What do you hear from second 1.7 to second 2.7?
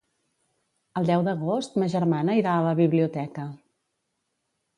ma germana irà a